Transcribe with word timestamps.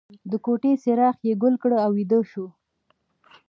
د 0.29 0.31
کوټې 0.45 0.71
څراغ 0.83 1.17
یې 1.27 1.33
ګل 1.41 1.55
کړ 1.61 1.71
او 1.85 1.91
ویده 1.97 2.19
شو 2.31 2.45